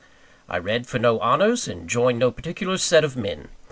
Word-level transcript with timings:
I 0.49 0.57
read 0.57 0.87
for 0.87 0.97
no 0.97 1.19
honours, 1.19 1.67
and 1.67 1.87
joined 1.87 2.17
no 2.17 2.31
particular 2.31 2.79
set 2.79 3.03
of 3.03 3.15
men. 3.15 3.49